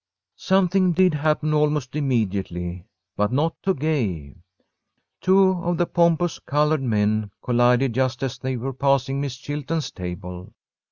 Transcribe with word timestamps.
Something 0.39 0.93
did 0.93 1.13
happen 1.13 1.53
almost 1.53 1.95
immediately, 1.95 2.85
but 3.15 3.31
not 3.31 3.53
to 3.61 3.75
Gay. 3.75 4.33
Two 5.21 5.51
of 5.63 5.77
the 5.77 5.85
pompous 5.85 6.39
coloured 6.39 6.81
men 6.81 7.29
collided 7.43 7.93
just 7.93 8.23
as 8.23 8.39
they 8.39 8.57
were 8.57 8.73
passing 8.73 9.21
Miss 9.21 9.37
Chilton's 9.37 9.91
table. 9.91 10.53